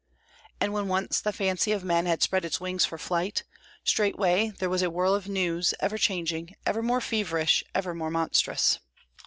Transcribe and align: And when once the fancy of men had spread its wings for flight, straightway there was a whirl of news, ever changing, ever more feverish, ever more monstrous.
And 0.59 0.73
when 0.73 0.87
once 0.87 1.21
the 1.21 1.31
fancy 1.31 1.71
of 1.71 1.83
men 1.83 2.07
had 2.07 2.23
spread 2.23 2.43
its 2.43 2.59
wings 2.59 2.85
for 2.85 2.97
flight, 2.97 3.43
straightway 3.83 4.49
there 4.49 4.67
was 4.67 4.81
a 4.81 4.89
whirl 4.89 5.13
of 5.13 5.29
news, 5.29 5.75
ever 5.79 5.99
changing, 5.99 6.55
ever 6.65 6.81
more 6.81 7.01
feverish, 7.01 7.63
ever 7.75 7.93
more 7.93 8.09
monstrous. 8.09 8.79